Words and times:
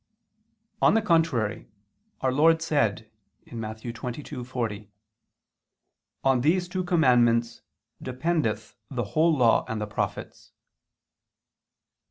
On 0.81 0.95
the 0.95 1.01
contrary, 1.03 1.67
Our 2.21 2.31
Lord 2.33 2.63
said 2.63 3.11
(Matt. 3.51 3.81
22:40): 3.81 4.87
"On 6.23 6.41
these 6.41 6.67
two 6.67 6.83
commandments 6.83 7.61
dependeth 8.01 8.75
the 8.89 9.03
whole 9.13 9.37
Law 9.37 9.63
and 9.67 9.79
the 9.79 9.85
prophets." 9.85 10.53